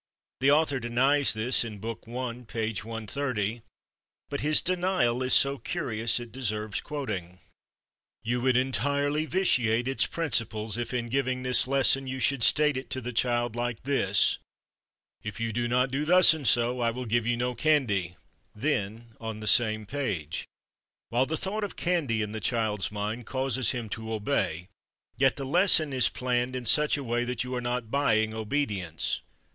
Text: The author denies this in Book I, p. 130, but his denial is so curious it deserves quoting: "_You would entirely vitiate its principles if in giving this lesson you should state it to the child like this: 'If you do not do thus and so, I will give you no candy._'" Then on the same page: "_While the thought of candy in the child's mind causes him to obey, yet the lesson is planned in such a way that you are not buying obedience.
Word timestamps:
The 0.39 0.49
author 0.49 0.79
denies 0.79 1.35
this 1.35 1.63
in 1.63 1.77
Book 1.77 2.05
I, 2.07 2.43
p. 2.47 2.73
130, 2.73 3.61
but 4.31 4.39
his 4.39 4.59
denial 4.63 5.21
is 5.21 5.35
so 5.35 5.59
curious 5.59 6.19
it 6.19 6.31
deserves 6.31 6.81
quoting: 6.81 7.37
"_You 8.25 8.41
would 8.41 8.57
entirely 8.57 9.27
vitiate 9.27 9.87
its 9.87 10.07
principles 10.07 10.79
if 10.79 10.91
in 10.91 11.09
giving 11.09 11.43
this 11.43 11.67
lesson 11.67 12.07
you 12.07 12.19
should 12.19 12.41
state 12.41 12.77
it 12.77 12.89
to 12.89 12.99
the 12.99 13.13
child 13.13 13.55
like 13.55 13.83
this: 13.83 14.39
'If 15.21 15.39
you 15.39 15.53
do 15.53 15.67
not 15.67 15.91
do 15.91 16.03
thus 16.03 16.33
and 16.33 16.47
so, 16.47 16.79
I 16.79 16.89
will 16.89 17.05
give 17.05 17.27
you 17.27 17.37
no 17.37 17.53
candy._'" 17.53 18.15
Then 18.55 19.15
on 19.21 19.39
the 19.39 19.45
same 19.45 19.85
page: 19.85 20.47
"_While 21.13 21.27
the 21.27 21.37
thought 21.37 21.63
of 21.63 21.75
candy 21.75 22.23
in 22.23 22.31
the 22.31 22.39
child's 22.39 22.91
mind 22.91 23.27
causes 23.27 23.69
him 23.69 23.87
to 23.89 24.11
obey, 24.13 24.67
yet 25.17 25.35
the 25.35 25.45
lesson 25.45 25.93
is 25.93 26.09
planned 26.09 26.55
in 26.55 26.65
such 26.65 26.97
a 26.97 27.03
way 27.03 27.23
that 27.23 27.43
you 27.43 27.53
are 27.53 27.61
not 27.61 27.91
buying 27.91 28.33
obedience. 28.33 29.21